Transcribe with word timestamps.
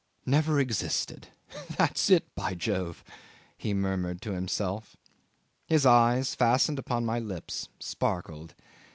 "Never 0.25 0.59
existed 0.59 1.27
that's 1.77 2.09
it, 2.09 2.33
by 2.33 2.55
Jove," 2.55 3.03
he 3.55 3.71
murmured 3.71 4.19
to 4.23 4.31
himself. 4.31 4.97
His 5.67 5.85
eyes, 5.85 6.33
fastened 6.33 6.79
upon 6.79 7.05
my 7.05 7.19
lips, 7.19 7.69
sparkled. 7.79 8.55